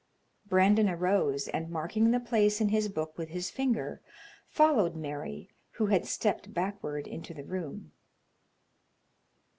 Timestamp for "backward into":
6.55-7.35